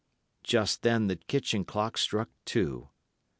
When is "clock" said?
1.63-1.95